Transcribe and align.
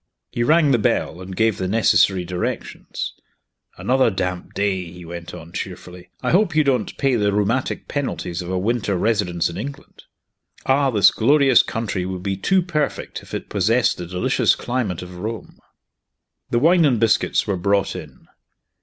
He 0.31 0.41
rang 0.41 0.71
the 0.71 0.79
bell, 0.79 1.21
and 1.21 1.35
gave 1.35 1.59
the 1.59 1.67
necessary 1.67 2.25
directions 2.25 3.13
"Another 3.77 4.09
damp 4.09 4.55
day!" 4.55 4.85
he 4.91 5.05
went 5.05 5.31
on 5.31 5.51
cheerfully. 5.51 6.09
"I 6.23 6.31
hope 6.31 6.55
you 6.55 6.63
don't 6.63 6.97
pay 6.97 7.13
the 7.15 7.31
rheumatic 7.31 7.87
penalties 7.87 8.41
of 8.41 8.49
a 8.49 8.57
winter 8.57 8.97
residence 8.97 9.47
in 9.47 9.57
England? 9.57 10.05
Ah, 10.65 10.89
this 10.89 11.11
glorious 11.11 11.61
country 11.61 12.03
would 12.07 12.23
be 12.23 12.35
too 12.35 12.63
perfect 12.63 13.21
if 13.21 13.35
it 13.35 13.47
possessed 13.47 13.97
the 13.99 14.07
delicious 14.07 14.55
climate 14.55 15.03
of 15.03 15.17
Rome!" 15.19 15.59
The 16.49 16.57
wine 16.57 16.83
and 16.83 16.99
biscuits 16.99 17.45
were 17.45 17.55
brought 17.55 17.95
in. 17.95 18.25